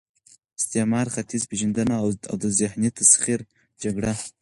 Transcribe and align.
استعمار، 0.59 1.07
ختیځ 1.13 1.43
پېژندنه 1.49 1.95
او 2.31 2.37
د 2.43 2.45
ذهني 2.59 2.89
تسخیر 2.99 3.39
جګړه 3.83 4.13